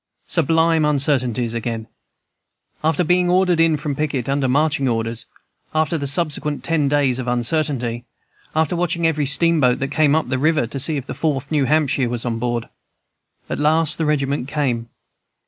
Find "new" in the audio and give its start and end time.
11.51-11.65